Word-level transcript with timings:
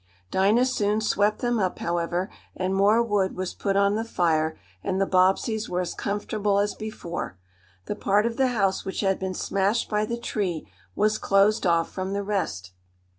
Dinah 0.31 0.65
soon 0.65 0.99
swept 0.99 1.41
them 1.41 1.59
up, 1.59 1.77
however, 1.77 2.31
and 2.55 2.73
more 2.73 3.03
wood 3.03 3.35
was 3.35 3.53
put 3.53 3.75
on 3.77 3.93
the 3.93 4.03
fire, 4.03 4.57
and 4.83 4.99
the 4.99 5.05
Bobbseys 5.05 5.69
were 5.69 5.81
as 5.81 5.93
comfortable 5.93 6.57
as 6.57 6.73
before. 6.73 7.37
The 7.85 7.95
part 7.95 8.25
of 8.25 8.35
the 8.35 8.47
house 8.47 8.83
which 8.83 9.01
had 9.01 9.19
been 9.19 9.35
smashed 9.35 9.91
by 9.91 10.05
the 10.07 10.17
tree 10.17 10.67
was 10.95 11.19
closed 11.19 11.67
off 11.67 11.91
from 11.91 12.13
the 12.13 12.23
rest. 12.23 12.71